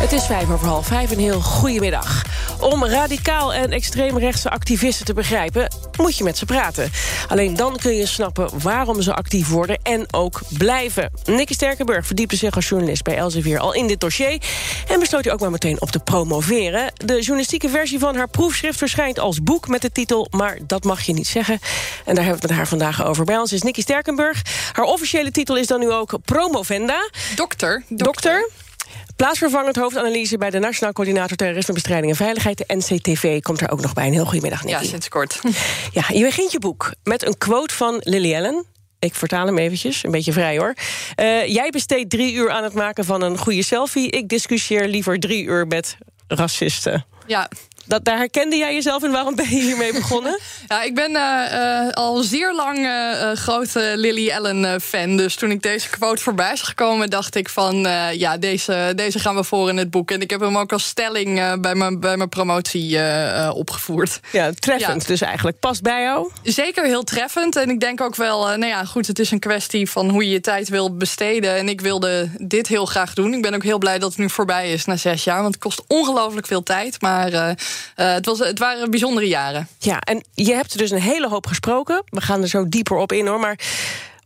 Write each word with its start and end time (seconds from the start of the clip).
Het 0.00 0.12
is 0.12 0.26
vijf 0.26 0.50
over 0.50 0.66
half 0.66 0.86
vijf, 0.86 1.10
een 1.10 1.18
heel 1.18 1.40
goede 1.40 1.80
middag. 1.80 2.24
Om 2.60 2.84
radicaal 2.84 3.54
en 3.54 3.70
extreemrechtse 3.70 4.50
activisten 4.50 5.04
te 5.04 5.14
begrijpen... 5.14 5.72
moet 5.96 6.16
je 6.16 6.24
met 6.24 6.38
ze 6.38 6.44
praten. 6.44 6.90
Alleen 7.28 7.56
dan 7.56 7.76
kun 7.76 7.94
je 7.94 8.06
snappen 8.06 8.60
waarom 8.62 9.02
ze 9.02 9.14
actief 9.14 9.48
worden 9.48 9.78
en 9.82 10.06
ook 10.10 10.40
blijven. 10.58 11.10
Nicky 11.24 11.52
Sterkenburg 11.52 12.06
verdiepte 12.06 12.36
zich 12.36 12.54
als 12.54 12.68
journalist 12.68 13.02
bij 13.02 13.16
Elsevier 13.16 13.58
al 13.58 13.74
in 13.74 13.86
dit 13.86 14.00
dossier... 14.00 14.42
en 14.88 15.00
besloot 15.00 15.24
hij 15.24 15.32
ook 15.32 15.40
maar 15.40 15.50
meteen 15.50 15.80
op 15.80 15.90
te 15.90 15.98
promoveren. 15.98 16.92
De 16.94 17.14
journalistieke 17.14 17.68
versie 17.68 17.98
van 17.98 18.16
haar 18.16 18.28
proefschrift 18.28 18.78
verschijnt 18.78 19.18
als 19.18 19.42
boek... 19.42 19.68
met 19.68 19.82
de 19.82 19.92
titel 19.92 20.26
Maar 20.30 20.58
dat 20.66 20.84
mag 20.84 21.02
je 21.02 21.12
niet 21.12 21.28
zeggen. 21.28 21.58
En 22.04 22.14
daar 22.14 22.24
hebben 22.24 22.24
we 22.24 22.40
het 22.40 22.48
met 22.48 22.50
haar 22.50 22.68
vandaag 22.68 23.04
over. 23.04 23.24
Bij 23.24 23.38
ons 23.38 23.52
is 23.52 23.62
Nicky 23.62 23.80
Sterkenburg. 23.80 24.42
Haar 24.72 24.84
officiële 24.84 25.30
titel 25.30 25.56
is 25.56 25.66
dan 25.66 25.80
nu 25.80 25.90
ook 25.90 26.18
Promovenda. 26.24 27.10
Dokter. 27.34 27.82
Dokter. 27.88 28.48
Plaatsvervangend 29.20 29.76
hoofdanalyse 29.76 30.38
bij 30.38 30.50
de 30.50 30.58
Nationaal 30.58 30.92
Coördinator 30.92 31.36
Terrorismebestrijding 31.36 32.10
en 32.12 32.16
Veiligheid, 32.16 32.58
de 32.58 32.64
NCTV, 32.74 33.40
komt 33.40 33.60
er 33.60 33.70
ook 33.70 33.80
nog 33.80 33.92
bij. 33.92 34.06
Een 34.06 34.12
heel 34.12 34.24
goedemiddag, 34.24 34.64
Nicky. 34.64 34.82
Ja, 34.82 34.88
sinds 34.88 35.08
kort. 35.08 35.40
Ja, 35.92 36.04
je 36.12 36.24
begint 36.24 36.52
je 36.52 36.58
boek 36.58 36.92
met 37.02 37.26
een 37.26 37.38
quote 37.38 37.74
van 37.74 38.00
Lily 38.04 38.34
Allen. 38.34 38.64
Ik 38.98 39.14
vertaal 39.14 39.46
hem 39.46 39.58
eventjes, 39.58 40.04
een 40.04 40.10
beetje 40.10 40.32
vrij 40.32 40.58
hoor. 40.58 40.74
Uh, 41.20 41.46
jij 41.46 41.70
besteedt 41.70 42.10
drie 42.10 42.34
uur 42.34 42.50
aan 42.50 42.64
het 42.64 42.72
maken 42.72 43.04
van 43.04 43.22
een 43.22 43.38
goede 43.38 43.62
selfie. 43.62 44.10
Ik 44.10 44.28
discussieer 44.28 44.88
liever 44.88 45.18
drie 45.18 45.44
uur 45.44 45.66
met 45.66 45.96
racisten. 46.26 47.04
Ja, 47.26 47.50
dat, 47.86 48.04
daar 48.04 48.16
herkende 48.16 48.56
jij 48.56 48.74
jezelf 48.74 49.02
in. 49.02 49.10
Waarom 49.10 49.34
ben 49.34 49.50
je 49.50 49.60
hiermee 49.60 49.92
begonnen? 49.92 50.38
ja, 50.68 50.82
ik 50.82 50.94
ben 50.94 51.10
uh, 51.10 51.44
uh, 51.52 51.90
al 51.90 52.22
zeer 52.22 52.54
lang 52.54 52.78
uh, 52.78 53.32
grote 53.32 53.92
Lily 53.96 54.30
Allen 54.30 54.80
fan. 54.80 55.16
Dus 55.16 55.34
toen 55.34 55.50
ik 55.50 55.62
deze 55.62 55.88
quote 55.88 56.22
voorbij 56.22 56.56
zag 56.56 56.74
komen, 56.74 57.10
dacht 57.10 57.34
ik 57.34 57.48
van... 57.48 57.76
ja, 58.12 58.36
deze, 58.36 58.92
deze 58.96 59.18
gaan 59.18 59.34
we 59.34 59.44
voor 59.44 59.68
in 59.68 59.76
het 59.76 59.90
boek. 59.90 60.10
En 60.10 60.20
ik 60.20 60.30
heb 60.30 60.40
hem 60.40 60.58
ook 60.58 60.72
als 60.72 60.86
stelling 60.86 61.60
bij, 61.60 61.74
mijn, 61.74 62.00
bij 62.00 62.16
mijn 62.16 62.28
promotie 62.28 62.98
opgevoerd. 63.52 64.20
Ja, 64.32 64.50
treffend 64.52 65.06
dus 65.06 65.20
eigenlijk. 65.20 65.58
Past 65.58 65.82
bij 65.82 66.02
jou? 66.02 66.30
Zeker 66.42 66.84
heel 66.84 67.04
treffend. 67.04 67.56
En 67.56 67.70
ik 67.70 67.80
denk 67.80 68.00
ook 68.00 68.16
wel, 68.16 68.46
nou 68.46 68.66
ja, 68.66 68.84
goed, 68.84 69.06
het 69.06 69.18
is 69.18 69.30
een 69.30 69.38
kwestie 69.38 69.90
van 69.90 70.08
hoe 70.08 70.24
je 70.24 70.30
je 70.30 70.40
tijd 70.40 70.68
wil 70.68 70.96
besteden. 70.96 71.56
En 71.56 71.68
ik 71.68 71.80
wilde 71.80 72.28
dit 72.38 72.66
heel 72.66 72.86
graag 72.86 73.14
doen. 73.14 73.34
Ik 73.34 73.42
ben 73.42 73.54
ook 73.54 73.62
heel 73.62 73.78
blij 73.78 73.98
dat 73.98 74.08
het 74.08 74.18
nu 74.18 74.30
voorbij 74.30 74.72
is 74.72 74.84
na 74.84 74.96
zes 74.96 75.24
jaar. 75.24 75.42
Want 75.42 75.54
het 75.54 75.62
kost 75.62 75.82
ongelooflijk 75.86 76.46
veel 76.46 76.62
tijd. 76.62 77.00
Maar 77.00 77.56
uh, 77.96 78.12
het, 78.12 78.26
was, 78.26 78.38
het 78.38 78.58
waren 78.58 78.90
bijzondere 78.90 79.28
jaren. 79.28 79.68
Ja, 79.78 80.00
en 80.00 80.24
je 80.34 80.54
hebt 80.54 80.78
dus 80.78 80.90
een 80.90 81.00
hele 81.00 81.28
hoop 81.28 81.46
gesproken. 81.46 82.02
We 82.04 82.20
gaan 82.20 82.42
er 82.42 82.48
zo 82.48 82.68
dieper 82.68 82.96
op 82.96 83.12
in 83.12 83.26
hoor. 83.26 83.40
Maar 83.40 83.58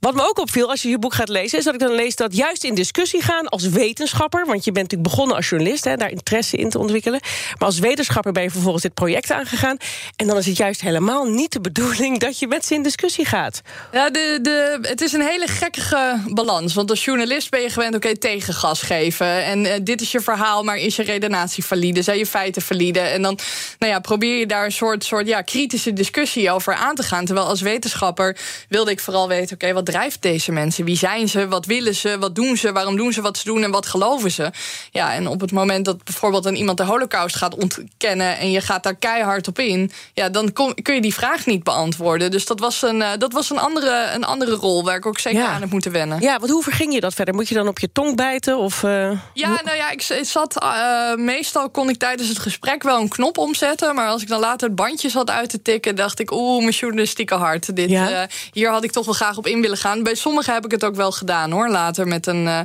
wat 0.04 0.14
me 0.14 0.28
ook 0.28 0.38
opviel 0.38 0.70
als 0.70 0.82
je 0.82 0.88
je 0.88 0.98
boek 0.98 1.14
gaat 1.14 1.28
lezen... 1.28 1.58
is 1.58 1.64
dat 1.64 1.74
ik 1.74 1.80
dan 1.80 1.94
lees 1.94 2.16
dat 2.16 2.36
juist 2.36 2.64
in 2.64 2.74
discussie 2.74 3.22
gaan 3.22 3.48
als 3.48 3.68
wetenschapper... 3.68 4.46
want 4.46 4.64
je 4.64 4.72
bent 4.72 4.90
natuurlijk 4.90 5.10
begonnen 5.10 5.36
als 5.36 5.48
journalist, 5.48 5.84
hè, 5.84 5.96
daar 5.96 6.10
interesse 6.10 6.56
in 6.56 6.70
te 6.70 6.78
ontwikkelen... 6.78 7.20
maar 7.58 7.68
als 7.68 7.78
wetenschapper 7.78 8.32
ben 8.32 8.42
je 8.42 8.50
vervolgens 8.50 8.82
dit 8.82 8.94
project 8.94 9.32
aangegaan... 9.32 9.76
en 10.16 10.26
dan 10.26 10.36
is 10.36 10.46
het 10.46 10.56
juist 10.56 10.80
helemaal 10.80 11.24
niet 11.24 11.52
de 11.52 11.60
bedoeling... 11.60 12.18
dat 12.18 12.38
je 12.38 12.46
met 12.46 12.64
ze 12.64 12.74
in 12.74 12.82
discussie 12.82 13.24
gaat. 13.24 13.60
Ja, 13.92 14.10
de, 14.10 14.38
de, 14.42 14.78
het 14.82 15.00
is 15.00 15.12
een 15.12 15.26
hele 15.26 15.46
gekkige 15.46 16.20
balans. 16.26 16.74
Want 16.74 16.90
als 16.90 17.04
journalist 17.04 17.50
ben 17.50 17.60
je 17.60 17.70
gewend, 17.70 17.94
oké, 17.94 18.18
tegengas 18.18 18.82
geven... 18.82 19.44
en 19.44 19.64
uh, 19.64 19.72
dit 19.82 20.00
is 20.00 20.12
je 20.12 20.20
verhaal, 20.20 20.62
maar 20.62 20.76
is 20.76 20.96
je 20.96 21.02
redenatie 21.02 21.64
valide? 21.64 22.02
Zijn 22.02 22.18
je 22.18 22.26
feiten 22.26 22.62
valide? 22.62 23.00
En 23.00 23.22
dan 23.22 23.38
nou 23.78 23.92
ja, 23.92 23.98
probeer 23.98 24.38
je 24.38 24.46
daar 24.46 24.64
een 24.64 24.72
soort, 24.72 25.04
soort 25.04 25.26
ja, 25.26 25.42
kritische 25.42 25.92
discussie 25.92 26.50
over 26.50 26.74
aan 26.74 26.94
te 26.94 27.02
gaan. 27.02 27.24
Terwijl 27.24 27.46
als 27.46 27.60
wetenschapper 27.60 28.36
wilde 28.68 28.90
ik 28.90 29.00
vooral 29.00 29.28
weten... 29.28 29.44
oké, 29.44 29.54
okay, 29.54 29.74
wat 29.74 29.92
drijft 29.94 30.22
deze 30.22 30.52
mensen? 30.52 30.84
Wie 30.84 30.96
zijn 30.96 31.28
ze? 31.28 31.48
Wat 31.48 31.66
willen 31.66 31.94
ze? 31.94 32.18
Wat 32.18 32.34
doen 32.34 32.56
ze? 32.56 32.72
Waarom 32.72 32.96
doen 32.96 33.12
ze 33.12 33.20
wat 33.20 33.38
ze 33.38 33.44
doen? 33.44 33.62
En 33.62 33.70
wat 33.70 33.86
geloven 33.86 34.30
ze? 34.30 34.50
Ja, 34.90 35.14
en 35.14 35.26
op 35.26 35.40
het 35.40 35.52
moment 35.52 35.84
dat 35.84 36.04
bijvoorbeeld 36.04 36.44
een 36.44 36.56
iemand 36.56 36.78
de 36.78 36.84
holocaust 36.84 37.36
gaat 37.36 37.54
ontkennen... 37.54 38.38
en 38.38 38.50
je 38.50 38.60
gaat 38.60 38.82
daar 38.82 38.94
keihard 38.94 39.48
op 39.48 39.58
in... 39.58 39.90
ja, 40.14 40.28
dan 40.28 40.52
kom, 40.52 40.74
kun 40.82 40.94
je 40.94 41.00
die 41.00 41.14
vraag 41.14 41.46
niet 41.46 41.62
beantwoorden. 41.62 42.30
Dus 42.30 42.46
dat 42.46 42.60
was 42.60 42.82
een, 42.82 42.96
uh, 42.96 43.10
dat 43.18 43.32
was 43.32 43.50
een, 43.50 43.58
andere, 43.58 44.10
een 44.14 44.24
andere 44.24 44.54
rol 44.54 44.84
waar 44.84 44.96
ik 44.96 45.06
ook 45.06 45.18
zeker 45.18 45.44
aan 45.44 45.60
heb 45.60 45.70
moeten 45.70 45.92
wennen. 45.92 46.20
Ja, 46.20 46.38
want 46.38 46.50
hoe 46.50 46.62
verging 46.62 46.94
je 46.94 47.00
dat 47.00 47.14
verder? 47.14 47.34
Moet 47.34 47.48
je 47.48 47.54
dan 47.54 47.68
op 47.68 47.78
je 47.78 47.92
tong 47.92 48.16
bijten? 48.16 48.58
Of, 48.58 48.82
uh, 48.82 49.10
ja, 49.34 49.60
nou 49.64 49.76
ja, 49.76 49.90
ik, 49.90 50.02
ik 50.08 50.24
zat... 50.24 50.62
Uh, 50.62 51.14
meestal 51.14 51.70
kon 51.70 51.88
ik 51.88 51.98
tijdens 51.98 52.28
het 52.28 52.38
gesprek 52.38 52.82
wel 52.82 53.00
een 53.00 53.08
knop 53.08 53.38
omzetten... 53.38 53.94
maar 53.94 54.08
als 54.08 54.22
ik 54.22 54.28
dan 54.28 54.40
later 54.40 54.66
het 54.66 54.76
bandje 54.76 55.08
zat 55.08 55.30
uit 55.30 55.50
te 55.50 55.62
tikken... 55.62 55.96
dacht 55.96 56.20
ik, 56.20 56.32
oeh, 56.32 56.60
mijn 56.60 56.74
journalistieke 56.74 57.34
hart. 57.34 57.76
Dit, 57.76 57.90
ja? 57.90 58.28
hier 58.52 58.70
had 58.70 58.84
ik 58.84 58.92
toch 58.92 59.04
wel 59.04 59.14
graag 59.14 59.36
op 59.36 59.46
in 59.46 59.60
willen 59.60 59.76
gaan. 59.76 59.83
Bij 60.02 60.14
sommigen 60.14 60.54
heb 60.54 60.64
ik 60.64 60.70
het 60.70 60.84
ook 60.84 60.94
wel 60.94 61.12
gedaan 61.12 61.50
hoor. 61.50 61.68
Later 61.68 62.06
met 62.06 62.26
een, 62.26 62.44
uh, 62.44 62.60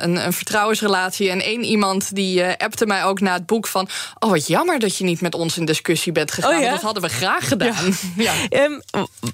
een, 0.00 0.26
een, 0.26 0.32
vertrouwensrelatie. 0.32 1.30
En 1.30 1.42
één 1.42 1.64
iemand 1.64 2.14
die 2.14 2.40
uh, 2.40 2.48
appte 2.56 2.86
mij 2.86 3.04
ook 3.04 3.20
na 3.20 3.32
het 3.32 3.46
boek 3.46 3.66
van... 3.66 3.88
oh, 4.18 4.30
wat 4.30 4.46
jammer 4.46 4.78
dat 4.78 4.96
je 4.96 5.04
niet 5.04 5.20
met 5.20 5.34
ons 5.34 5.58
in 5.58 5.64
discussie 5.64 6.12
bent 6.12 6.30
gegaan. 6.30 6.56
Oh, 6.56 6.62
ja? 6.62 6.70
Dat 6.70 6.82
hadden 6.82 7.02
we 7.02 7.08
graag 7.08 7.48
gedaan. 7.48 7.94
Ja. 8.16 8.32
ja. 8.50 8.64
Um, 8.64 8.82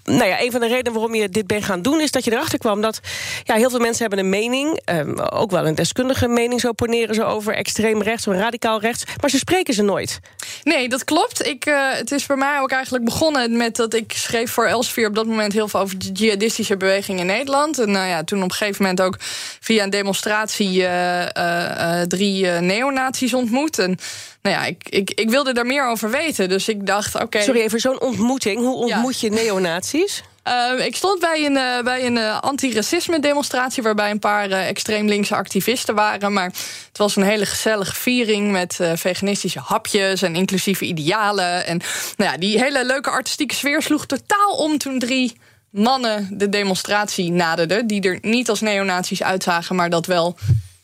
nou 0.05 0.25
ja, 0.25 0.41
een 0.41 0.51
van 0.51 0.61
de 0.61 0.67
redenen 0.67 0.93
waarom 0.93 1.15
je 1.15 1.29
dit 1.29 1.47
bent 1.47 1.65
gaan 1.65 1.83
doen... 1.83 2.01
is 2.01 2.11
dat 2.11 2.25
je 2.25 2.33
erachter 2.33 2.59
kwam 2.59 2.81
dat 2.81 3.01
ja, 3.45 3.55
heel 3.55 3.71
veel 3.71 3.79
mensen 3.79 4.01
hebben 4.01 4.19
een 4.19 4.29
mening. 4.31 4.81
Um, 4.85 5.19
ook 5.19 5.51
wel 5.51 5.67
een 5.67 5.75
deskundige 5.75 6.29
mening, 6.29 6.61
zo 6.61 6.73
poneren 6.73 7.15
ze 7.15 7.25
over 7.25 7.55
extreem 7.55 8.03
rechts 8.03 8.27
of 8.27 8.35
radicaal 8.35 8.81
rechts. 8.81 9.05
Maar 9.21 9.31
ze 9.31 9.39
spreken 9.39 9.75
ze 9.75 9.83
nooit. 9.83 10.21
Nee, 10.63 10.89
dat 10.89 11.05
klopt. 11.05 11.47
Ik, 11.47 11.67
uh, 11.67 11.93
het 11.93 12.13
is 12.13 12.27
bij 12.27 12.37
mij 12.37 12.61
ook 12.61 12.71
eigenlijk 12.71 13.05
begonnen 13.05 13.57
met 13.57 13.77
dat 13.77 13.95
ik 13.95 14.13
schreef 14.13 14.51
voor 14.51 14.67
Elsevier... 14.67 15.07
op 15.07 15.15
dat 15.15 15.27
moment 15.27 15.53
heel 15.53 15.69
veel 15.69 15.81
over 15.81 15.99
de 15.99 16.13
jihadistische 16.13 16.77
beweging 16.93 17.21
in 17.21 17.27
Nederland. 17.27 17.79
En 17.79 17.91
nou 17.91 18.09
ja, 18.09 18.25
toen 18.25 18.43
op 18.43 18.51
een 18.51 18.57
gegeven 18.57 18.83
moment 18.83 19.01
ook 19.01 19.17
via 19.61 19.83
een 19.83 19.91
demonstratie 19.91 20.81
uh, 20.81 21.27
uh, 21.37 22.01
drie 22.01 22.47
neonazies 22.47 23.35
ontmoet. 23.35 23.79
En 23.79 23.99
nou 24.43 24.57
ja, 24.57 24.65
ik, 24.65 24.89
ik, 24.89 25.11
ik 25.11 25.31
wilde 25.31 25.53
daar 25.53 25.67
meer 25.67 25.87
over 25.87 26.11
weten. 26.11 26.49
Dus 26.49 26.69
ik 26.69 26.87
dacht, 26.87 27.15
oké. 27.15 27.25
Okay, 27.25 27.43
Sorry, 27.43 27.61
even 27.61 27.81
zo'n 27.81 28.01
ontmoeting. 28.01 28.59
Hoe 28.59 28.75
ontmoet 28.75 29.21
ja. 29.21 29.29
je 29.29 29.35
neonazies? 29.35 30.23
Uh, 30.49 30.87
ik 30.87 30.97
stond 30.97 31.21
bij 31.21 31.47
een, 31.47 31.57
uh, 31.57 31.83
bij 31.83 32.07
een 32.07 32.17
uh, 32.17 32.41
antiracisme 32.41 33.21
demonstratie... 33.21 33.83
waarbij 33.83 34.11
een 34.11 34.19
paar 34.19 34.51
extreem 34.51 35.09
linkse 35.09 35.35
activisten 35.35 35.95
waren. 35.95 36.33
Maar 36.33 36.53
het 36.89 36.99
was 36.99 37.17
een 37.17 37.23
hele 37.23 37.47
gezellige 37.47 37.95
viering... 37.95 38.51
met 38.51 38.79
veganistische 38.95 39.61
hapjes 39.61 40.23
en 40.23 40.37
inclusieve 40.37 40.85
idealen. 40.85 41.67
En 41.67 41.81
nou 42.17 42.31
ja, 42.31 42.39
die 42.39 42.59
hele 42.59 42.87
leuke 42.87 43.11
artistieke 43.11 43.55
sfeer 43.55 43.83
sloeg 43.83 44.07
totaal 44.07 44.57
om... 44.57 44.79
toen 44.79 44.99
drie 44.99 45.37
mannen 45.73 46.29
de 46.31 46.49
demonstratie 46.49 47.33
naderden... 47.33 47.87
die 47.87 48.03
er 48.03 48.19
niet 48.21 48.49
als 48.49 48.61
neonazies 48.61 49.23
uitzagen, 49.23 49.77
maar 49.77 49.91
dat 49.91 50.07
wel 50.07 50.37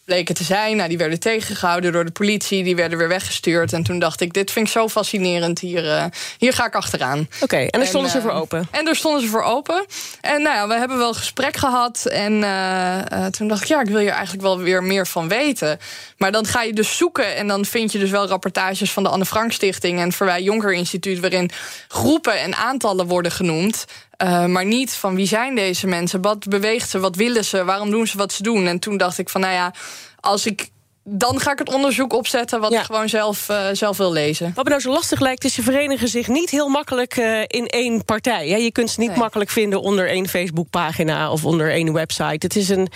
bleken 0.08 0.34
te 0.34 0.44
zijn. 0.44 0.76
Nou, 0.76 0.88
die 0.88 0.98
werden 0.98 1.20
tegengehouden 1.20 1.92
door 1.92 2.04
de 2.04 2.10
politie, 2.10 2.64
die 2.64 2.76
werden 2.76 2.98
weer 2.98 3.08
weggestuurd. 3.08 3.72
En 3.72 3.82
toen 3.82 3.98
dacht 3.98 4.20
ik, 4.20 4.32
dit 4.32 4.50
vind 4.50 4.66
ik 4.66 4.72
zo 4.72 4.88
fascinerend, 4.88 5.58
hier, 5.58 5.84
uh, 5.84 6.04
hier 6.38 6.52
ga 6.52 6.66
ik 6.66 6.74
achteraan. 6.74 7.18
Oké, 7.18 7.44
okay, 7.44 7.66
en 7.66 7.78
daar 7.78 7.88
stonden 7.88 8.10
ze 8.10 8.20
voor 8.20 8.30
open? 8.30 8.68
En 8.70 8.84
daar 8.84 8.96
stonden 8.96 9.22
ze 9.22 9.28
voor 9.28 9.42
open. 9.42 9.86
En 10.20 10.42
nou 10.42 10.56
ja, 10.56 10.68
we 10.68 10.74
hebben 10.74 10.98
wel 10.98 11.14
gesprek 11.14 11.56
gehad. 11.56 12.06
En 12.06 12.32
uh, 12.32 12.98
uh, 13.12 13.26
toen 13.26 13.48
dacht 13.48 13.62
ik, 13.62 13.68
ja, 13.68 13.80
ik 13.80 13.86
wil 13.86 13.98
hier 13.98 14.10
eigenlijk 14.10 14.42
wel 14.42 14.58
weer 14.58 14.82
meer 14.82 15.06
van 15.06 15.28
weten. 15.28 15.78
Maar 16.16 16.32
dan 16.32 16.46
ga 16.46 16.62
je 16.62 16.72
dus 16.72 16.96
zoeken 16.96 17.36
en 17.36 17.46
dan 17.46 17.64
vind 17.64 17.92
je 17.92 17.98
dus 17.98 18.10
wel 18.10 18.26
rapportages 18.26 18.92
van 18.92 19.02
de 19.02 19.08
Anne 19.08 19.26
Frank 19.26 19.52
Stichting... 19.52 20.00
en 20.00 20.12
Verwij 20.12 20.42
Jonker 20.42 20.72
Instituut, 20.72 21.20
waarin 21.20 21.50
groepen 21.88 22.40
en 22.40 22.56
aantallen 22.56 23.06
worden 23.06 23.32
genoemd... 23.32 23.84
Uh, 24.24 24.46
maar 24.46 24.64
niet 24.64 24.92
van 24.92 25.14
wie 25.14 25.26
zijn 25.26 25.54
deze 25.54 25.86
mensen? 25.86 26.22
Wat 26.22 26.48
beweegt 26.48 26.90
ze? 26.90 26.98
Wat 26.98 27.16
willen 27.16 27.44
ze? 27.44 27.64
Waarom 27.64 27.90
doen 27.90 28.06
ze 28.06 28.16
wat 28.16 28.32
ze 28.32 28.42
doen? 28.42 28.66
En 28.66 28.78
toen 28.78 28.96
dacht 28.96 29.18
ik 29.18 29.28
van, 29.28 29.40
nou 29.40 29.52
ja, 29.52 29.74
als 30.20 30.46
ik 30.46 30.70
dan 31.10 31.40
ga 31.40 31.52
ik 31.52 31.58
het 31.58 31.72
onderzoek 31.72 32.12
opzetten 32.12 32.60
wat 32.60 32.72
ja. 32.72 32.78
ik 32.78 32.84
gewoon 32.84 33.08
zelf, 33.08 33.48
uh, 33.48 33.66
zelf 33.72 33.96
wil 33.96 34.12
lezen. 34.12 34.52
Wat 34.54 34.64
me 34.64 34.70
nou 34.70 34.82
zo 34.82 34.90
lastig 34.90 35.20
lijkt, 35.20 35.44
is 35.44 35.54
ze 35.54 35.62
verenigen 35.62 36.08
zich 36.08 36.28
niet 36.28 36.50
heel 36.50 36.68
makkelijk 36.68 37.16
uh, 37.16 37.40
in 37.46 37.66
één 37.66 38.04
partij. 38.04 38.48
Ja, 38.48 38.56
je 38.56 38.72
kunt 38.72 38.90
ze 38.90 39.00
niet 39.00 39.08
nee. 39.08 39.18
makkelijk 39.18 39.50
vinden 39.50 39.80
onder 39.80 40.08
één 40.08 40.28
Facebookpagina 40.28 41.30
of 41.30 41.44
onder 41.44 41.72
één 41.72 41.92
website. 41.92 42.46
Het 42.46 42.56
is 42.56 42.68
een. 42.68 42.88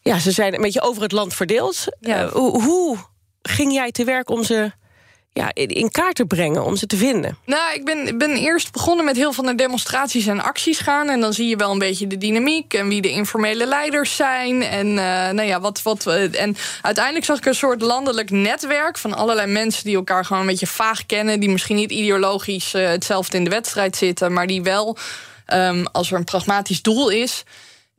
Ja, 0.00 0.18
ze 0.18 0.30
zijn 0.30 0.54
een 0.54 0.60
beetje 0.60 0.82
over 0.82 1.02
het 1.02 1.12
land 1.12 1.34
verdeeld. 1.34 1.84
Ja. 2.00 2.24
Uh, 2.24 2.32
hoe, 2.32 2.62
hoe 2.62 2.96
ging 3.42 3.72
jij 3.72 3.90
te 3.90 4.04
werk 4.04 4.30
om 4.30 4.44
ze 4.44 4.72
ja, 5.32 5.50
in 5.54 5.90
kaart 5.90 6.14
te 6.14 6.24
brengen 6.24 6.64
om 6.64 6.76
ze 6.76 6.86
te 6.86 6.96
vinden? 6.96 7.38
Nou, 7.44 7.74
ik 7.74 7.84
ben, 7.84 8.18
ben 8.18 8.36
eerst 8.36 8.72
begonnen 8.72 9.04
met 9.04 9.16
heel 9.16 9.32
veel 9.32 9.44
naar 9.44 9.56
demonstraties 9.56 10.26
en 10.26 10.42
acties 10.42 10.78
gaan. 10.78 11.08
En 11.08 11.20
dan 11.20 11.32
zie 11.32 11.48
je 11.48 11.56
wel 11.56 11.70
een 11.70 11.78
beetje 11.78 12.06
de 12.06 12.18
dynamiek 12.18 12.74
en 12.74 12.88
wie 12.88 13.02
de 13.02 13.10
informele 13.10 13.66
leiders 13.66 14.16
zijn. 14.16 14.62
En, 14.62 14.86
uh, 14.86 14.94
nou 15.30 15.42
ja, 15.42 15.60
wat, 15.60 15.82
wat, 15.82 16.06
en 16.06 16.56
uiteindelijk 16.82 17.24
zag 17.24 17.36
ik 17.36 17.46
een 17.46 17.54
soort 17.54 17.82
landelijk 17.82 18.30
netwerk 18.30 18.98
van 18.98 19.14
allerlei 19.14 19.52
mensen 19.52 19.84
die 19.84 19.96
elkaar 19.96 20.24
gewoon 20.24 20.42
een 20.42 20.48
beetje 20.48 20.66
vaag 20.66 21.06
kennen. 21.06 21.40
Die 21.40 21.50
misschien 21.50 21.76
niet 21.76 21.90
ideologisch 21.90 22.74
uh, 22.74 22.88
hetzelfde 22.88 23.36
in 23.36 23.44
de 23.44 23.50
wedstrijd 23.50 23.96
zitten, 23.96 24.32
maar 24.32 24.46
die 24.46 24.62
wel, 24.62 24.96
um, 25.54 25.86
als 25.86 26.10
er 26.10 26.16
een 26.16 26.24
pragmatisch 26.24 26.82
doel 26.82 27.08
is 27.08 27.44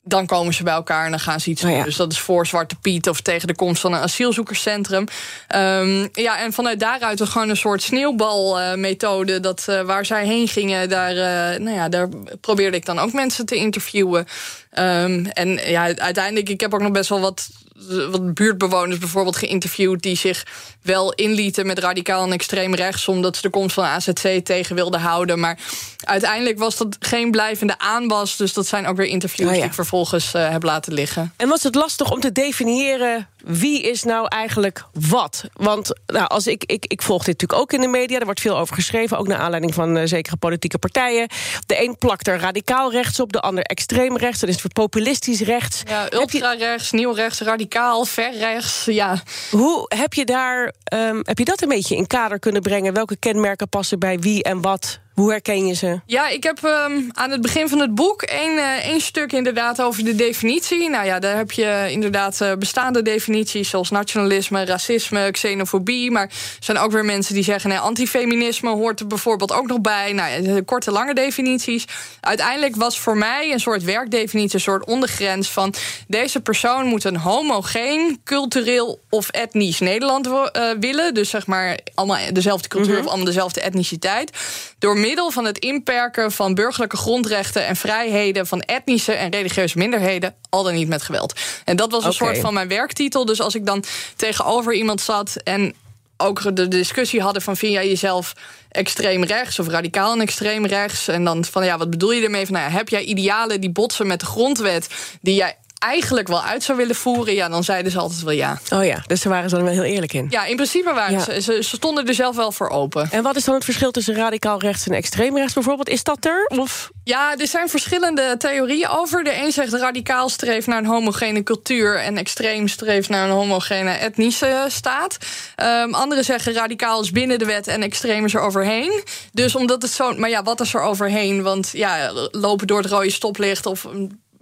dan 0.05 0.25
komen 0.25 0.53
ze 0.53 0.63
bij 0.63 0.73
elkaar 0.73 1.05
en 1.05 1.11
dan 1.11 1.19
gaan 1.19 1.39
ze 1.39 1.49
iets 1.49 1.63
Oh 1.63 1.69
doen. 1.69 1.77
ja. 1.77 1.83
Dus 1.83 1.95
dat 1.95 2.11
is 2.11 2.19
voor 2.19 2.47
Zwarte 2.47 2.75
Piet 2.75 3.09
of 3.09 3.21
tegen 3.21 3.47
de 3.47 3.55
komst 3.55 3.81
van 3.81 3.93
een 3.93 3.99
asielzoekerscentrum. 4.01 5.05
Ehm, 5.47 6.07
ja, 6.13 6.39
en 6.39 6.53
vanuit 6.53 6.79
daaruit 6.79 7.19
was 7.19 7.29
gewoon 7.29 7.49
een 7.49 7.57
soort 7.57 7.81
sneeuwbalmethode. 7.81 9.39
dat 9.39 9.65
eh, 9.67 9.81
waar 9.81 10.05
zij 10.05 10.25
heen 10.25 10.47
gingen, 10.47 10.89
daar, 10.89 11.09
eh, 11.11 11.59
nou 11.59 11.75
ja, 11.75 11.89
daar 11.89 12.09
probeerde 12.41 12.77
ik 12.77 12.85
dan 12.85 12.99
ook 12.99 13.13
mensen 13.13 13.45
te 13.45 13.55
interviewen. 13.55 14.27
Ehm, 14.73 15.25
en 15.25 15.49
ja, 15.65 15.95
uiteindelijk, 15.95 16.49
ik 16.49 16.61
heb 16.61 16.73
ook 16.73 16.81
nog 16.81 16.91
best 16.91 17.09
wel 17.09 17.19
wat 17.19 17.49
wat 17.87 18.33
buurtbewoners 18.33 18.99
bijvoorbeeld 18.99 19.35
geïnterviewd... 19.35 20.01
die 20.01 20.17
zich 20.17 20.45
wel 20.81 21.13
inlieten 21.13 21.65
met 21.65 21.79
radicaal 21.79 22.25
en 22.25 22.31
extreem 22.31 22.75
rechts... 22.75 23.07
omdat 23.07 23.35
ze 23.35 23.41
de 23.41 23.49
komst 23.49 23.73
van 23.73 23.83
AZC 23.83 24.45
tegen 24.45 24.75
wilden 24.75 24.99
houden. 24.99 25.39
Maar 25.39 25.59
uiteindelijk 25.99 26.59
was 26.59 26.77
dat 26.77 26.97
geen 26.99 27.31
blijvende 27.31 27.79
aanwas. 27.79 28.35
Dus 28.35 28.53
dat 28.53 28.67
zijn 28.67 28.87
ook 28.87 28.97
weer 28.97 29.07
interviews 29.07 29.49
Oh 29.49 29.55
ja. 29.55 29.59
die 29.59 29.69
ik 29.69 29.75
vervolgens 29.75 30.33
eh, 30.33 30.49
heb 30.49 30.63
laten 30.63 30.93
liggen. 30.93 31.33
En 31.37 31.47
was 31.49 31.63
het 31.63 31.75
lastig 31.75 32.11
om 32.11 32.19
te 32.19 32.31
definiëren 32.31 33.27
wie 33.43 33.81
is 33.81 34.03
nou 34.03 34.27
eigenlijk 34.27 34.83
wat? 35.09 35.43
Want 35.53 35.93
nou, 36.05 36.27
als 36.27 36.47
ik, 36.47 36.63
ik, 36.63 36.85
ik 36.85 37.01
volg 37.01 37.23
dit 37.23 37.27
natuurlijk 37.41 37.61
ook 37.61 37.73
in 37.73 37.81
de 37.81 37.87
media. 37.87 38.19
Er 38.19 38.25
wordt 38.25 38.41
veel 38.41 38.57
over 38.57 38.75
geschreven, 38.75 39.17
ook 39.17 39.27
naar 39.27 39.37
aanleiding 39.37 39.73
van 39.73 39.97
eh, 39.97 40.05
zekere 40.07 40.35
politieke 40.37 40.77
partijen. 40.77 41.27
De 41.65 41.83
een 41.83 41.97
plakt 41.97 42.27
er 42.27 42.39
radicaal 42.39 42.91
rechts 42.91 43.19
op, 43.19 43.33
de 43.33 43.39
ander 43.41 43.63
extreem 43.63 44.17
rechts. 44.17 44.39
Dan 44.39 44.49
is 44.49 44.63
het 44.63 44.73
populistisch 44.73 45.41
rechts. 45.41 45.81
Ja, 45.87 46.01
Heb 46.03 46.11
je- 46.11 46.17
ultra-rechts, 46.19 46.91
nieuw-rechts, 46.91 47.39
radicaal, 47.41 48.05
ver-rechts. 48.05 48.85
Ja, 48.85 49.21
Hoe 49.51 49.85
heb 49.95 50.13
je, 50.13 50.25
daar, 50.25 50.73
ehm, 50.83 51.19
heb 51.21 51.37
je 51.37 51.45
dat 51.45 51.61
een 51.61 51.69
beetje 51.69 51.95
in 51.95 52.07
kader 52.07 52.39
kunnen 52.39 52.61
brengen? 52.61 52.93
Welke 52.93 53.15
kenmerken 53.15 53.69
passen 53.69 53.99
bij 53.99 54.19
wie 54.19 54.43
en 54.43 54.61
wat? 54.61 54.99
Hoe 55.13 55.31
herken 55.31 55.67
je 55.67 55.73
ze? 55.73 55.99
Ja, 56.05 56.27
ik 56.27 56.43
heb 56.43 56.63
ehm, 56.63 57.01
aan 57.11 57.31
het 57.31 57.41
begin 57.41 57.69
van 57.69 57.79
het 57.79 57.95
boek 57.95 58.21
één, 58.21 58.57
eh, 58.57 58.89
één 58.89 59.01
stuk 59.01 59.31
inderdaad 59.31 59.81
over 59.81 60.03
de 60.03 60.15
definitie. 60.15 60.89
Nou 60.89 61.05
ja, 61.05 61.19
daar 61.19 61.37
heb 61.37 61.51
je 61.51 61.87
inderdaad 61.89 62.41
eh, 62.41 62.53
bestaande 62.53 63.01
definities 63.01 63.69
zoals 63.69 63.89
nationalisme, 63.89 64.65
racisme, 64.65 65.31
xenofobie. 65.31 66.11
Maar 66.11 66.23
er 66.23 66.57
zijn 66.59 66.77
ook 66.77 66.91
weer 66.91 67.05
mensen 67.05 67.33
die 67.33 67.43
zeggen, 67.43 67.69
nee, 67.69 67.79
antifeminisme 67.79 68.69
hoort 68.69 68.99
er 68.99 69.07
bijvoorbeeld 69.07 69.53
ook 69.53 69.67
nog 69.67 69.81
bij. 69.81 70.13
Nou 70.13 70.43
ja, 70.43 70.61
korte, 70.65 70.91
lange 70.91 71.13
definities. 71.13 71.85
Uiteindelijk 72.19 72.75
was 72.75 72.99
voor 72.99 73.17
mij 73.17 73.51
een 73.51 73.59
soort 73.59 73.83
werkdefinitie, 73.83 74.55
een 74.55 74.61
soort 74.61 74.85
ondergrens 74.85 75.51
van 75.51 75.73
deze 76.07 76.41
persoon 76.41 76.85
moet 76.85 77.03
een 77.03 77.17
homogeen, 77.17 78.21
cultureel 78.23 79.01
of 79.09 79.29
etnisch 79.29 79.79
Nederland 79.79 80.27
eh, 80.27 80.69
willen. 80.79 81.13
Dus 81.13 81.29
zeg 81.29 81.47
maar 81.47 81.79
allemaal 81.93 82.17
dezelfde 82.31 82.67
cultuur 82.67 82.99
of 82.99 83.07
allemaal 83.07 83.25
dezelfde 83.25 83.61
etniciteit. 83.61 84.31
Door 84.79 85.01
middel 85.07 85.31
van 85.31 85.45
het 85.45 85.57
inperken 85.57 86.31
van 86.31 86.53
burgerlijke 86.53 86.97
grondrechten 86.97 87.65
en 87.65 87.75
vrijheden 87.75 88.47
van 88.47 88.61
etnische 88.61 89.11
en 89.11 89.31
religieuze 89.31 89.77
minderheden, 89.77 90.35
al 90.49 90.63
dan 90.63 90.73
niet 90.73 90.87
met 90.87 91.01
geweld. 91.01 91.39
En 91.65 91.75
dat 91.75 91.91
was 91.91 92.05
een 92.05 92.13
soort 92.13 92.37
van 92.37 92.53
mijn 92.53 92.67
werktitel. 92.67 93.25
Dus 93.25 93.41
als 93.41 93.55
ik 93.55 93.65
dan 93.65 93.83
tegenover 94.15 94.73
iemand 94.73 95.01
zat 95.01 95.35
en 95.43 95.75
ook 96.17 96.55
de 96.55 96.67
discussie 96.67 97.21
hadden 97.21 97.41
van 97.41 97.57
vind 97.57 97.73
jij 97.73 97.87
jezelf 97.87 98.33
extreem 98.69 99.23
rechts 99.23 99.59
of 99.59 99.67
radicaal 99.67 100.13
en 100.13 100.21
extreem 100.21 100.65
rechts 100.65 101.07
en 101.07 101.23
dan 101.23 101.45
van 101.45 101.65
ja 101.65 101.77
wat 101.77 101.89
bedoel 101.89 102.11
je 102.11 102.23
ermee 102.23 102.45
van 102.45 102.55
nou 102.55 102.69
ja, 102.69 102.77
heb 102.77 102.89
jij 102.89 103.03
idealen 103.03 103.61
die 103.61 103.69
botsen 103.69 104.07
met 104.07 104.19
de 104.19 104.25
grondwet 104.25 104.87
die 105.21 105.35
jij 105.35 105.57
eigenlijk 105.83 106.27
wel 106.27 106.43
uit 106.43 106.63
zou 106.63 106.77
willen 106.77 106.95
voeren 106.95 107.33
ja 107.33 107.49
dan 107.49 107.63
zeiden 107.63 107.91
ze 107.91 107.99
altijd 107.99 108.21
wel 108.21 108.33
ja 108.33 108.59
Oh 108.73 108.85
ja, 108.85 109.03
dus 109.07 109.21
daar 109.21 109.33
waren 109.33 109.49
ze 109.49 109.55
dan 109.55 109.65
wel 109.65 109.73
heel 109.73 109.83
eerlijk 109.83 110.13
in. 110.13 110.27
ja 110.29 110.45
in 110.45 110.55
principe 110.55 110.93
waren 110.93 111.13
Ja. 111.13 111.19
ze, 111.23 111.41
ze 111.41 111.63
ze 111.63 111.75
stonden 111.75 112.07
er 112.07 112.13
zelf 112.13 112.35
wel 112.35 112.51
voor 112.51 112.69
open 112.69 113.07
En 113.11 113.23
wat 113.23 113.35
is 113.35 113.43
dan 113.43 113.55
het 113.55 113.63
verschil 113.63 113.91
tussen 113.91 114.15
radicaal 114.15 114.59
rechts 114.59 114.87
en 114.87 114.93
extreem 114.93 115.37
rechts 115.37 115.53
bijvoorbeeld? 115.53 115.89
Is 115.89 116.03
dat 116.03 116.25
er? 116.25 116.45
Of 116.57 116.89
Ja, 117.03 117.35
er 117.37 117.47
zijn 117.47 117.69
verschillende 117.69 118.35
theorieën 118.37 118.87
over. 118.87 119.23
De 119.23 119.35
een 119.35 119.51
zegt 119.51 119.73
radicaal 119.73 120.29
streeft 120.29 120.67
naar 120.67 120.77
een 120.77 120.85
homogene 120.85 121.43
cultuur... 121.43 121.95
en 121.99 122.17
extreem 122.17 122.67
streeft 122.67 123.09
naar 123.09 123.25
een 123.25 123.35
homogene 123.35 123.91
etnische 123.91 124.65
staat. 124.67 125.17
Um, 125.63 125.93
anderen 125.93 126.23
zeggen 126.23 126.53
radicaal 126.53 127.01
is 127.01 127.11
binnen 127.11 127.39
de 127.39 127.45
wet 127.45 127.67
en 127.67 127.81
extreem 127.83 128.25
is 128.25 128.33
er 128.33 128.41
overheen. 128.41 129.03
Dus 129.31 129.55
omdat 129.55 129.81
het 129.81 129.91
zo... 129.91 130.13
Maar 130.13 130.29
ja, 130.29 130.43
wat 130.43 130.61
is 130.61 130.73
er 130.73 130.81
overheen? 130.81 131.41
Want 131.43 131.69
ja, 131.73 132.11
lopen 132.31 132.67
door 132.67 132.81
het 132.81 132.91
rode 132.91 133.11
stoplicht 133.11 133.65
of... 133.65 133.87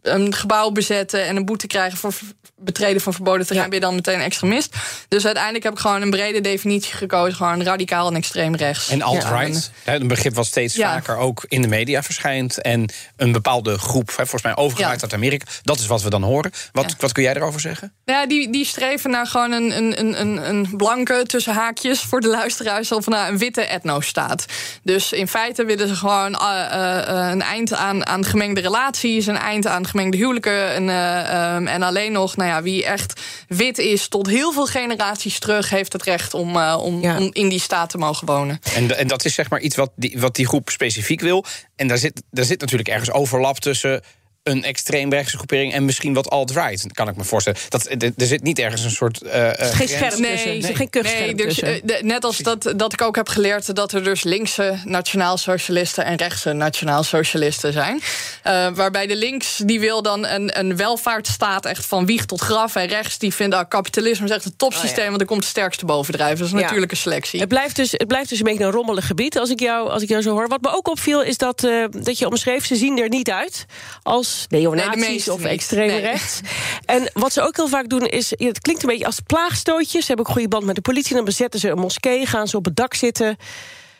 een- 0.02 0.34
gebouw 0.34 0.70
bezetten 0.72 1.26
en 1.26 1.36
een 1.36 1.46
boete 1.46 1.68
krijgen 1.68 1.98
voor 1.98 2.14
betreden 2.56 3.02
van 3.02 3.14
verboden 3.14 3.46
terrein, 3.46 3.64
Ja. 3.64 3.70
ben 3.72 3.80
je 3.80 3.86
dan 3.86 3.96
meteen 3.96 4.20
extremist. 4.26 4.76
Dus 5.08 5.26
uiteindelijk 5.26 5.64
heb 5.64 5.74
ik 5.74 5.80
gewoon 5.80 6.02
een 6.02 6.10
brede 6.10 6.42
definitie 6.42 6.94
gekozen, 6.94 7.36
gewoon 7.36 7.64
radicaal 7.64 8.08
en 8.08 8.16
extreem 8.16 8.56
rechts. 8.56 8.90
En 8.90 9.02
alt-right, 9.02 9.72
hè, 9.84 9.96
een 10.00 10.08
begrip 10.08 10.34
wat 10.36 10.46
steeds 10.46 10.76
Ja. 10.76 10.94
vaker 10.94 11.18
ook 11.18 11.46
in 11.48 11.62
de 11.62 11.68
media 11.68 12.04
verschijnt. 12.04 12.62
En 12.62 12.92
een 13.18 13.32
bepaalde 13.32 13.78
groep, 13.78 14.08
hè, 14.08 14.14
volgens 14.16 14.42
mij 14.44 14.56
overgemaakt 14.56 14.96
Ja. 14.96 15.02
uit 15.02 15.14
Amerika. 15.14 15.46
Dat 15.64 15.80
is 15.80 15.86
wat 15.88 16.02
we 16.02 16.10
dan 16.10 16.24
horen. 16.24 16.52
Wat, 16.72 16.90
Ja. 16.90 16.96
wat 17.00 17.12
kun 17.12 17.24
jij 17.24 17.36
erover 17.36 17.60
zeggen? 17.60 17.94
Ja, 18.06 18.26
die, 18.28 18.52
die 18.52 18.66
streven 18.66 19.10
naar 19.10 19.28
gewoon 19.28 19.52
een, 19.52 19.78
een, 19.78 20.00
een- 20.00 20.20
een, 20.22 20.50
een 20.50 20.68
blanke, 20.78 21.24
tussen 21.28 21.54
haakjes 21.54 22.00
voor 22.02 22.22
de 22.22 22.28
luisteraars, 22.28 22.92
of 22.92 23.08
naar 23.08 23.30
een 23.30 23.38
witte 23.38 23.62
etnostaat. 23.62 24.46
Dus 24.84 25.12
in 25.12 25.28
feite 25.28 25.66
willen 25.66 25.88
ze 25.88 25.96
gewoon 25.96 26.36
eh, 26.36 26.66
eh, 26.72 27.08
eh, 27.08 27.30
een 27.32 27.42
eind 27.42 27.74
aan, 27.74 28.06
aan 28.06 28.26
gemengde 28.26 28.62
relaties, 28.62 29.26
een 29.26 29.38
eind 29.38 29.68
aan 29.68 29.86
gemengde 29.92 30.18
huwelijken. 30.18 30.74
En, 30.74 30.90
eh, 30.90 31.54
ehm, 31.54 31.68
en 31.68 31.84
alleen 31.84 32.12
nog, 32.12 32.36
nou 32.36 32.50
ja, 32.50 32.62
wie 32.62 32.86
echt 32.86 33.22
wit 33.48 33.78
is 33.78 34.08
tot 34.08 34.28
heel 34.28 34.52
veel 34.52 34.66
generaties 34.66 35.40
terug, 35.40 35.70
heeft 35.70 35.94
het 35.94 36.04
recht 36.04 36.34
om, 36.34 36.56
eh, 36.56 36.78
om, 36.82 37.02
Ja. 37.02 37.18
om 37.18 37.30
in 37.34 37.50
die 37.50 37.60
staat 37.60 37.90
te 37.90 37.98
mogen 37.98 38.28
wonen. 38.28 38.60
En, 38.76 38.98
en 38.98 39.08
dat 39.08 39.26
is 39.26 39.34
zeg 39.34 39.50
maar 39.50 39.60
iets 39.60 39.76
wat 39.76 39.92
die, 39.96 40.20
wat 40.20 40.36
die 40.36 40.48
groep 40.48 40.70
specifiek 40.70 41.22
wil. 41.22 41.46
En 41.76 41.88
daar 41.88 41.98
zit, 41.98 42.22
daar 42.32 42.46
zit 42.46 42.60
natuurlijk 42.60 42.90
ergens 42.90 43.12
overlap 43.12 43.60
tussen 43.60 44.02
een 44.44 44.64
extreemrechtse 44.64 45.36
groepering 45.38 45.74
en 45.74 45.86
misschien 45.86 46.14
wat 46.14 46.30
alt-right. 46.30 46.84
Dat 46.84 46.94
kan 46.94 47.08
ik 47.08 47.16
me 47.16 47.24
voorstellen. 47.24 47.60
Dat, 47.70 47.86
er 48.18 48.26
zit 48.26 48.44
niet 48.44 48.60
ergens 48.60 48.84
een 48.84 48.92
soort. 48.92 49.22
eh, 49.22 49.50
eh, 49.50 49.76
geen 49.76 49.88
scherm 49.88 50.10
tussen? 50.10 50.56
Er 50.56 50.62
zit 50.64 50.76
geen 50.76 50.90
kuchscherm 50.90 51.26
nee, 51.26 51.36
dus, 51.36 51.56
tussen? 51.56 51.88
de- 51.88 52.00
net 52.02 52.24
als 52.24 52.38
dat, 52.38 52.74
dat 52.76 52.94
ik 52.94 53.02
ook 53.02 53.16
heb 53.16 53.30
geleerd 53.30 53.76
dat 53.76 53.94
er 53.94 54.04
dus 54.04 54.24
linkse 54.24 54.76
nationaal-socialisten 54.86 56.06
en 56.06 56.16
rechtse 56.16 56.54
nationaal-socialisten 56.54 57.74
zijn. 57.74 58.02
Eh, 58.44 58.68
waarbij 58.74 59.08
de 59.08 59.16
links 59.16 59.58
die 59.66 59.80
wil 59.80 60.02
dan 60.02 60.26
een, 60.26 60.60
een 60.60 60.76
welvaartsstaat 60.78 61.66
echt 61.66 61.86
van 61.86 62.06
wieg 62.06 62.26
tot 62.26 62.42
graf. 62.42 62.76
En 62.76 62.88
rechts 62.88 63.18
die 63.18 63.34
vindt 63.34 63.56
dat 63.56 63.68
kapitalisme 63.68 64.26
is 64.26 64.32
echt 64.32 64.46
een 64.46 64.56
topsysteem, 64.58 64.92
Oh 64.98 65.04
ja. 65.04 65.10
want 65.10 65.22
er 65.22 65.28
komt 65.28 65.42
de 65.42 65.48
sterkste 65.48 65.86
bovendrijven. 65.86 66.38
Dat 66.38 66.46
is 66.48 66.52
een 66.54 66.58
Ja. 66.60 66.64
natuurlijke 66.64 66.96
selectie. 66.96 67.40
Het 67.40 67.50
blijft, 67.50 67.76
dus, 67.76 67.92
het 67.92 68.08
blijft 68.08 68.30
dus 68.30 68.38
een 68.38 68.44
beetje 68.46 68.64
een 68.64 68.72
rommelig 68.72 69.06
gebied 69.08 69.38
als 69.38 69.50
ik 69.50 69.60
jou, 69.60 69.90
als 69.90 70.04
ik 70.04 70.10
jou 70.10 70.22
zo 70.22 70.32
hoor. 70.32 70.48
Wat 70.48 70.62
me 70.62 70.76
ook 70.76 70.88
opviel 70.88 71.22
is 71.24 71.38
dat, 71.38 71.64
eh, 71.64 71.86
dat 71.90 72.18
je 72.18 72.28
omschreef... 72.28 72.66
ze 72.66 72.76
zien 72.76 73.00
er 73.00 73.10
niet 73.10 73.30
uit 73.30 73.66
als 74.04 74.30
Nee, 74.50 74.62
de 74.62 74.70
neonazies 74.76 75.30
of 75.30 75.44
extreem 75.44 75.88
Nee. 75.88 76.00
rechts. 76.00 76.40
En 76.86 77.10
wat 77.14 77.34
ze 77.34 77.42
ook 77.42 77.56
heel 77.56 77.68
vaak 77.68 77.90
doen 77.90 78.06
is... 78.06 78.30
het 78.38 78.60
klinkt 78.60 78.84
een 78.84 78.90
beetje 78.90 79.06
als 79.06 79.20
plaagstootjes. 79.26 80.02
Ze 80.02 80.08
hebben 80.08 80.26
ook 80.26 80.32
goede 80.32 80.48
band 80.48 80.66
met 80.66 80.76
de 80.76 80.82
politie. 80.82 81.16
Dan 81.16 81.26
bezetten 81.26 81.60
ze 81.60 81.70
een 81.70 81.80
moskee, 81.80 82.26
gaan 82.26 82.48
ze 82.48 82.58
op 82.58 82.66
het 82.66 82.76
dak 82.76 82.94
zitten... 82.94 83.38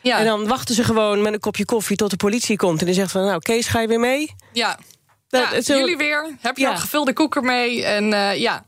ja, 0.02 0.18
En 0.18 0.24
dan 0.24 0.46
wachten 0.46 0.74
ze 0.74 0.84
gewoon 0.84 1.22
met 1.22 1.32
een 1.32 1.40
kopje 1.40 1.64
koffie 1.64 1.96
tot 1.96 2.10
de 2.10 2.16
politie 2.16 2.56
komt. 2.56 2.80
En 2.80 2.86
die 2.86 2.94
zegt 2.94 3.10
van, 3.10 3.24
nou 3.24 3.38
Kees, 3.38 3.66
ga 3.66 3.80
je 3.80 3.88
weer 3.88 4.00
mee? 4.00 4.34
ja. 4.52 4.78
Dat- 5.28 5.48
Ja, 5.52 5.60
zo- 5.62 5.76
jullie 5.78 5.96
weer. 5.96 6.36
Heb 6.40 6.56
je 6.56 6.62
Ja. 6.62 6.70
ook 6.70 6.78
gevulde 6.78 7.12
koeken 7.12 7.44
mee? 7.44 7.84
En 7.84 8.12
eh, 8.12 8.36
ja, 8.40 8.64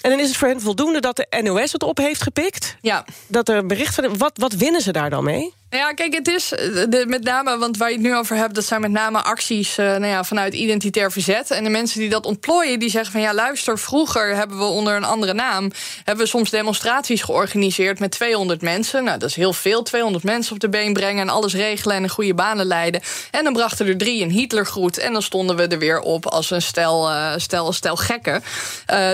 En 0.00 0.10
dan 0.10 0.20
is 0.20 0.28
het 0.28 0.36
voor 0.36 0.48
hen 0.48 0.60
voldoende 0.60 1.00
dat 1.00 1.16
de 1.16 1.40
NOS 1.42 1.72
het 1.72 1.82
op 1.82 1.98
heeft 1.98 2.22
gepikt. 2.22 2.76
ja. 2.80 3.04
Dat 3.28 3.48
er 3.48 3.56
een 3.56 3.66
bericht 3.66 3.94
van... 3.94 4.18
Wat, 4.18 4.32
wat 4.34 4.52
winnen 4.52 4.80
ze 4.80 4.92
daar 4.92 5.10
dan 5.10 5.24
mee? 5.24 5.54
Nou 5.70 5.82
Ja, 5.82 5.94
kijk, 5.94 6.14
het 6.14 6.28
is 6.28 6.52
eh, 6.52 7.06
met 7.06 7.22
name, 7.22 7.58
want 7.58 7.76
waar 7.76 7.88
je 7.88 7.94
het 7.94 8.04
nu 8.04 8.16
over 8.16 8.36
hebt, 8.36 8.54
dat 8.54 8.64
zijn 8.64 8.80
met 8.80 8.90
name 8.90 9.22
acties 9.22 9.78
eh, 9.78 9.86
nou 9.86 10.06
ja, 10.06 10.24
vanuit 10.24 10.54
identitair 10.54 11.12
verzet. 11.12 11.50
En 11.50 11.64
de 11.64 11.70
mensen 11.70 12.00
die 12.00 12.08
dat 12.08 12.26
ontplooien, 12.26 12.78
die 12.78 12.90
zeggen 12.90 13.12
van 13.12 13.20
ja, 13.20 13.34
luister, 13.34 13.78
vroeger 13.78 14.36
hebben 14.36 14.58
we 14.58 14.64
onder 14.64 14.96
een 14.96 15.04
andere 15.04 15.34
naam, 15.34 15.70
hebben 16.04 16.24
we 16.24 16.30
soms 16.30 16.50
demonstraties 16.50 17.22
georganiseerd 17.22 17.98
met 17.98 18.10
200 18.10 18.62
mensen. 18.62 19.04
Nou, 19.04 19.18
dat 19.18 19.28
is 19.28 19.36
heel 19.36 19.52
veel, 19.52 19.82
200 19.82 20.24
mensen 20.24 20.52
op 20.52 20.60
de 20.60 20.68
been 20.68 20.92
brengen 20.92 21.22
en 21.22 21.28
alles 21.28 21.54
regelen 21.54 21.96
en 21.96 22.02
in 22.02 22.08
goede 22.08 22.34
banen 22.34 22.66
leiden. 22.66 23.00
En 23.30 23.44
dan 23.44 23.52
brachten 23.52 23.86
er 23.86 23.96
drie 23.96 24.22
een 24.22 24.30
Hitlergroet 24.30 24.98
en 24.98 25.12
dan 25.12 25.22
stonden 25.22 25.56
we 25.56 25.66
er 25.66 25.78
weer 25.78 26.00
op 26.00 26.26
als 26.26 26.50
een 26.50 26.62
stel, 26.62 27.10
eh, 27.10 27.32
stel, 27.36 27.72
stel 27.72 27.96
gekken. 27.96 28.42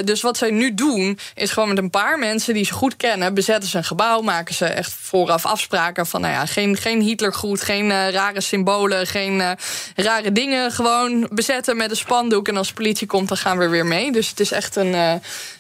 Dus 0.04 0.23
wat 0.23 0.37
zij 0.37 0.50
nu 0.50 0.75
doen, 0.75 1.18
is 1.35 1.50
gewoon 1.50 1.68
met 1.68 1.78
een 1.78 1.90
paar 1.90 2.18
mensen 2.18 2.54
die 2.54 2.64
ze 2.64 2.73
goed 2.73 2.97
kennen, 2.97 3.35
bezetten 3.35 3.71
ze 3.71 3.76
een 3.76 3.85
gebouw, 3.85 4.21
maken 4.21 4.54
ze 4.54 4.64
echt 4.64 4.92
vooraf 5.00 5.47
afspraken 5.47 6.06
van 6.06 6.21
nou 6.21 6.32
ja, 6.32 6.41
geen, 6.46 6.76
geen 6.76 7.00
Hitlergroet, 7.00 7.62
geen 7.62 7.90
eh, 7.90 8.08
rare 8.11 8.40
symbolen, 8.40 9.06
geen 9.06 9.40
eh, 9.40 9.50
rare 9.96 10.32
dingen. 10.32 10.70
Gewoon 10.72 11.28
bezetten 11.32 11.76
met 11.76 11.90
een 11.90 11.96
spandoek. 11.96 12.49
En 12.49 12.56
als 12.56 12.68
de 12.68 12.75
politie 12.75 13.06
komt, 13.06 13.28
dan 13.28 13.37
gaan 13.37 13.58
we 13.58 13.68
weer 13.68 13.87
mee. 13.87 14.12
Dus 14.12 14.28
het 14.28 14.40
is 14.40 14.52
echt 14.52 14.76
een, 14.76 14.94
eh, 14.94 15.12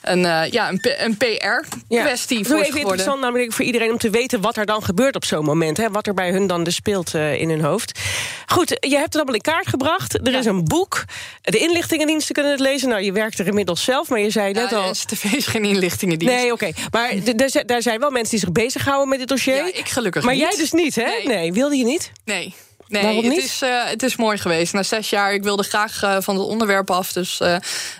een, 0.02 0.20
ja, 0.50 0.68
een, 0.68 0.80
een 0.98 1.16
PR-kwestie 1.16 2.40
is 2.40 2.46
voor 2.46 2.60
even 2.60 2.78
interessant 2.80 3.20
namelijk 3.20 3.52
voor 3.52 3.64
iedereen 3.64 3.90
om 3.90 3.98
te 3.98 4.10
weten 4.10 4.40
wat 4.40 4.56
er 4.56 4.66
dan 4.66 4.82
gebeurt 4.82 5.16
op 5.16 5.24
zo'n 5.24 5.44
moment. 5.44 5.76
Hè, 5.76 5.90
wat 5.90 6.06
er 6.06 6.14
bij 6.14 6.30
hun 6.30 6.46
dan 6.46 6.64
dus 6.64 6.74
speelt 6.74 7.14
in 7.14 7.48
hun 7.50 7.60
hoofd. 7.60 7.98
Goed, 8.46 8.68
je 8.80 8.88
hebt 8.90 9.04
het 9.04 9.14
allemaal 9.14 9.34
in 9.34 9.40
kaart 9.40 9.66
gebracht. 9.68 10.14
Er 10.14 10.30
Ja. 10.32 10.38
is 10.38 10.44
een 10.44 10.64
boek. 10.64 11.04
De 11.42 11.58
inlichtingendiensten 11.58 12.34
kunnen 12.34 12.52
het 12.52 12.60
lezen. 12.60 12.88
Nou, 12.88 13.02
je 13.02 13.12
werkt 13.12 13.38
er 13.38 13.46
inmiddels 13.46 13.84
zelf, 13.84 14.08
maar 14.08 14.20
je 14.20 14.30
zei 14.30 14.52
net 14.52 14.70
Ja, 14.70 14.76
al... 14.76 14.88
de 14.88 14.94
STV 14.94 15.24
is 15.32 15.46
geen 15.46 15.64
inlichtingendienst. 15.64 16.34
Nee, 16.34 16.52
oké. 16.52 16.70
Maar 16.90 17.10
er 17.24 17.66
daar 17.66 17.82
zijn 17.82 18.00
wel 18.00 18.10
mensen 18.10 18.30
die 18.30 18.38
zich 18.38 18.52
bezighouden 18.52 19.08
met 19.08 19.18
dit 19.18 19.28
dossier. 19.28 19.54
Ja, 19.54 19.70
ik 19.72 19.88
gelukkig 19.88 20.22
maar 20.24 20.34
niet. 20.34 20.42
jij 20.42 20.56
dus 20.56 20.71
niet, 20.72 20.94
hè? 20.94 21.02
Nee. 21.04 21.26
nee 21.26 21.52
wilde 21.52 21.76
je 21.76 21.84
niet? 21.84 22.12
Nee. 22.24 22.54
Nee, 22.92 23.02
Waarom 23.02 23.24
het 23.24 23.36
is, 23.36 23.62
eh, 23.62 23.84
het 23.84 24.02
is 24.02 24.16
mooi 24.16 24.38
geweest. 24.38 24.72
Na 24.72 24.82
zes 24.82 25.10
jaar, 25.10 25.32
ik 25.32 25.42
wilde 25.42 25.62
graag 25.62 26.02
eh, 26.02 26.16
van 26.20 26.36
het 26.38 26.46
onderwerp 26.46 26.90
af. 26.90 27.12
Dus 27.12 27.40
eh, 27.40 27.54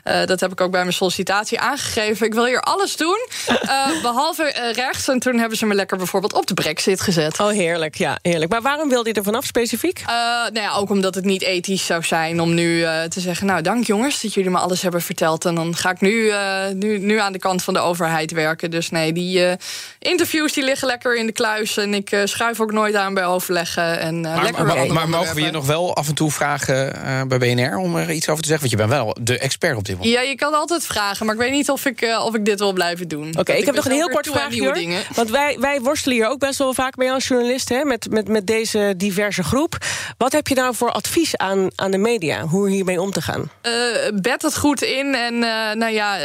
eh, 0.04 0.26
dat 0.26 0.40
heb 0.40 0.52
ik 0.52 0.60
ook 0.60 0.70
bij 0.70 0.80
mijn 0.80 0.92
sollicitatie 0.92 1.60
aangegeven. 1.60 2.26
Ik 2.26 2.34
wil 2.34 2.46
hier 2.46 2.60
alles 2.60 2.96
doen, 2.96 3.26
eh, 3.46 3.86
behalve 4.02 4.42
eh, 4.42 4.72
rechts. 4.72 5.08
En 5.08 5.18
toen 5.18 5.38
hebben 5.38 5.58
ze 5.58 5.66
me 5.66 5.74
lekker 5.74 5.96
bijvoorbeeld 5.96 6.32
op 6.32 6.46
de 6.46 6.54
brexit 6.54 7.00
gezet. 7.00 7.40
Oh, 7.40 7.48
heerlijk, 7.50 7.94
ja, 7.94 8.18
heerlijk. 8.22 8.50
Maar 8.50 8.62
waarom 8.62 8.88
wilde 8.88 9.08
je 9.08 9.14
er 9.14 9.22
vanaf 9.22 9.44
specifiek? 9.44 9.98
Eh, 9.98 10.06
nou 10.52 10.60
ja, 10.60 10.72
ook 10.74 10.90
omdat 10.90 11.14
het 11.14 11.24
niet 11.24 11.42
ethisch 11.42 11.86
zou 11.86 12.02
zijn 12.02 12.40
om 12.40 12.54
nu 12.54 12.82
eh, 12.82 13.02
te 13.02 13.20
zeggen... 13.20 13.46
nou, 13.46 13.62
dank 13.62 13.84
jongens 13.86 14.20
dat 14.22 14.34
jullie 14.34 14.50
me 14.50 14.58
alles 14.58 14.82
hebben 14.82 15.02
verteld. 15.02 15.44
En 15.44 15.54
dan 15.54 15.76
ga 15.76 15.90
ik 15.90 16.00
nu, 16.00 16.28
eh, 16.28 16.68
nu, 16.74 16.98
nu 16.98 17.18
aan 17.18 17.32
de 17.32 17.38
kant 17.38 17.62
van 17.62 17.74
de 17.74 17.80
overheid 17.80 18.30
werken. 18.32 18.70
Dus 18.70 18.90
nee, 18.90 19.12
die 19.12 19.44
eh, 19.44 19.52
interviews 19.98 20.52
die 20.52 20.64
liggen 20.64 20.86
lekker 20.86 21.16
in 21.16 21.26
de 21.26 21.32
kluis. 21.32 21.76
En 21.76 21.94
ik 21.94 22.16
schuif 22.24 22.60
ook 22.60 22.72
nooit 22.72 22.94
aan 22.94 23.14
bij 23.14 23.26
overleggen. 23.26 24.00
En, 24.00 24.20
Maar, 24.20 24.42
lekker 24.42 24.64
maar, 24.64 24.81
maar, 24.88 25.08
mogen 25.08 25.34
we 25.34 25.40
je 25.40 25.50
nog 25.50 25.66
wel 25.66 25.96
af 25.96 26.08
en 26.08 26.14
toe 26.14 26.30
vragen 26.30 27.04
eh, 27.04 27.22
bij 27.22 27.38
BNR 27.38 27.76
om 27.76 27.96
er 27.96 28.10
iets 28.10 28.28
over 28.28 28.42
te 28.42 28.48
zeggen? 28.48 28.68
Want 28.68 28.70
je 28.70 28.88
bent 28.88 29.02
wel 29.02 29.16
de 29.20 29.38
expert 29.38 29.76
op 29.76 29.84
dit 29.84 29.96
moment. 29.96 30.14
Ja, 30.14 30.20
je 30.20 30.34
kan 30.34 30.54
altijd 30.54 30.86
vragen, 30.86 31.26
maar 31.26 31.34
ik 31.34 31.40
weet 31.40 31.50
niet 31.50 31.70
of 31.70 31.84
ik, 31.84 32.00
eh, 32.00 32.24
of 32.24 32.34
ik 32.34 32.44
dit 32.44 32.58
wil 32.58 32.72
blijven 32.72 33.08
doen. 33.08 33.28
Oké, 33.28 33.34
Want 33.34 33.58
ik 33.58 33.64
heb 33.64 33.74
nog 33.74 33.84
een 33.84 33.90
heel 33.90 34.08
kort 34.08 34.26
vraagje. 34.26 35.02
Want 35.14 35.30
wij, 35.30 35.56
wij 35.60 35.80
worstelen 35.80 36.16
hier 36.16 36.28
ook 36.28 36.38
best 36.38 36.58
wel 36.58 36.74
vaak 36.74 36.96
mee 36.96 37.12
als 37.12 37.28
journalisten... 37.28 37.76
Hè, 37.76 37.84
met, 37.84 38.10
met, 38.10 38.28
met 38.28 38.46
deze 38.46 38.94
diverse 38.96 39.42
groep. 39.42 39.76
Wat 40.16 40.32
heb 40.32 40.48
je 40.48 40.54
nou 40.54 40.74
voor 40.74 40.92
advies 40.92 41.36
aan, 41.36 41.68
aan 41.74 41.90
de 41.90 41.98
media? 41.98 42.46
Hoe 42.46 42.68
hiermee 42.68 43.00
om 43.00 43.10
te 43.10 43.22
gaan? 43.22 43.50
Eh, 43.60 43.72
bed 44.14 44.42
het 44.42 44.56
goed 44.56 44.82
in 44.82 45.14
en 45.14 45.34
eh, 45.34 45.74
nou 45.74 45.92
ja, 45.92 46.18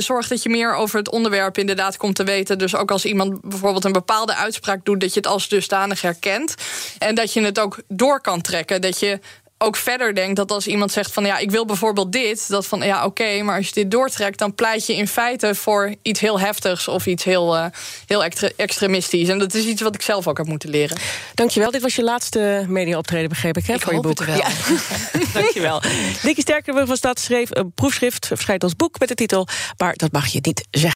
zorg 0.00 0.28
dat 0.28 0.42
je 0.42 0.48
meer 0.48 0.74
over 0.74 0.98
het 0.98 1.10
onderwerp 1.10 1.58
inderdaad 1.58 1.96
komt 1.96 2.14
te 2.14 2.24
weten. 2.24 2.58
Dus 2.58 2.76
ook 2.76 2.90
als 2.90 3.04
iemand 3.04 3.40
bijvoorbeeld 3.40 3.84
een 3.84 3.92
bepaalde 3.92 4.34
uitspraak 4.34 4.84
doet, 4.84 5.00
dat 5.00 5.14
je 5.14 5.20
het 5.20 5.28
als 5.28 5.48
dusdanig 5.48 6.02
herkent. 6.02 6.54
En 6.98 7.14
dat 7.14 7.32
je 7.32 7.40
het 7.40 7.58
ook 7.58 7.78
door 7.88 8.20
kan 8.20 8.40
trekken. 8.40 8.80
Dat 8.80 9.00
je 9.00 9.18
ook 9.58 9.76
verder 9.76 10.14
denkt 10.14 10.36
dat 10.36 10.50
als 10.50 10.66
iemand 10.66 10.92
zegt 10.92 11.12
van 11.12 11.24
ja, 11.24 11.38
ik 11.38 11.50
wil 11.50 11.64
bijvoorbeeld 11.64 12.12
dit, 12.12 12.48
dat 12.48 12.66
van 12.66 12.80
ja, 12.80 13.04
oké, 13.04 13.42
maar 13.42 13.56
als 13.56 13.66
je 13.66 13.72
dit 13.74 13.90
doortrekt, 13.90 14.38
dan 14.38 14.54
pleit 14.54 14.86
je 14.86 14.96
in 14.96 15.08
feite 15.08 15.54
voor 15.54 15.94
iets 16.02 16.20
heel 16.20 16.40
heftigs 16.40 16.88
of 16.88 17.06
iets 17.06 17.24
heel, 17.24 17.56
eh, 17.56 17.64
heel 18.06 18.24
extre- 18.24 18.52
extremistisch. 18.56 19.28
En 19.28 19.38
dat 19.38 19.54
is 19.54 19.64
iets 19.64 19.82
wat 19.82 19.94
ik 19.94 20.02
zelf 20.02 20.26
ook 20.28 20.36
heb 20.36 20.46
moeten 20.46 20.70
leren. 20.70 20.96
Dankjewel. 21.34 21.70
Dit 21.70 21.82
was 21.82 21.94
je 21.96 22.02
laatste 22.02 22.64
media-optreden, 22.68 23.28
begreep 23.28 23.56
ik, 23.56 23.66
hè, 23.66 23.74
Ik 23.74 23.82
voor 23.82 23.94
je 23.94 24.00
boek. 24.00 24.18
het 24.18 24.26
wel. 24.28 24.36
Ja. 24.36 24.48
Dankjewel. 25.40 25.80
Dikkie 26.22 26.42
Sterker 26.42 26.86
van 26.86 26.96
Stad 26.96 27.20
schreef 27.20 27.48
een 27.52 27.72
proefschrift, 27.72 28.26
verschijnt 28.26 28.62
als 28.62 28.76
boek 28.76 28.98
met 28.98 29.08
de 29.08 29.14
titel... 29.14 29.48
maar 29.76 29.94
dat 29.96 30.12
mag 30.12 30.26
je 30.26 30.38
niet 30.42 30.66
zeggen. 30.70 30.95